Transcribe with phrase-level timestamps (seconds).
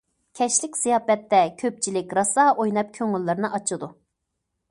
[0.37, 3.93] كەچلىك زىياپەتتە كۆپچىلىك راسا ئويناپ كۆڭۈللىرىنى ئاچىدۇ.